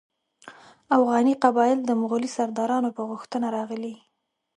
اوغاني 0.95 1.33
قبایل 1.43 1.79
د 1.83 1.91
مغولي 2.01 2.29
سردارانو 2.37 2.89
په 2.97 3.01
غوښتنه 3.09 3.47
راغلي. 3.57 3.95